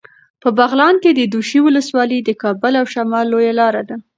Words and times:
په 0.41 0.49
بغلان 0.59 0.95
کې 1.03 1.11
د 1.13 1.21
دوشي 1.33 1.59
ولسوالي 1.63 2.19
د 2.23 2.29
کابل 2.43 2.73
او 2.81 2.85
شمال 2.93 3.25
لویه 3.33 3.53
لاره 3.61 3.83
ده. 3.89 3.95